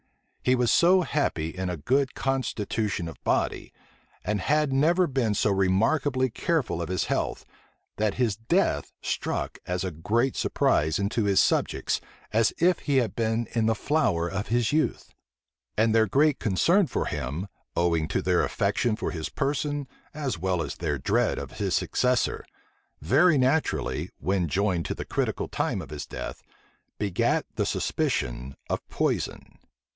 He 0.43 0.55
was 0.55 0.71
so 0.71 1.01
happy 1.03 1.49
in 1.49 1.69
a 1.69 1.77
good 1.77 2.15
constitution 2.15 3.07
of 3.07 3.23
body, 3.23 3.71
and 4.25 4.41
had 4.41 4.73
ever 4.73 5.05
been 5.05 5.35
so 5.35 5.51
remarkably 5.51 6.31
careful 6.31 6.81
of 6.81 6.89
his 6.89 7.03
health, 7.03 7.45
that 7.97 8.15
his 8.15 8.35
death 8.35 8.91
struck 9.03 9.59
as 9.67 9.83
great 10.01 10.33
a 10.35 10.39
surprise 10.39 10.97
into 10.97 11.25
his 11.25 11.39
subjects 11.39 12.01
as 12.33 12.51
if 12.57 12.79
he 12.79 12.97
had 12.97 13.15
been 13.15 13.47
in 13.51 13.67
the 13.67 13.75
flower 13.75 14.27
of 14.27 14.47
his 14.47 14.71
youth. 14.73 15.13
And 15.77 15.93
their 15.93 16.07
great 16.07 16.39
concern 16.39 16.87
for 16.87 17.05
him, 17.05 17.47
owing 17.75 18.07
to 18.07 18.23
their 18.23 18.41
affection 18.43 18.95
for 18.95 19.11
his 19.11 19.29
person, 19.29 19.87
as 20.15 20.39
well 20.39 20.63
as 20.63 20.77
their 20.77 20.97
dread 20.97 21.37
of 21.37 21.51
his 21.59 21.75
successor, 21.75 22.43
very 22.99 23.37
naturally, 23.37 24.09
when 24.17 24.47
joined 24.47 24.85
to 24.87 24.95
the 24.95 25.05
critical 25.05 25.47
time 25.47 25.79
of 25.79 25.91
his 25.91 26.07
death, 26.07 26.41
begat 26.97 27.45
the 27.53 27.67
suspicion 27.67 28.55
of 28.67 28.83
poison. 28.89 29.59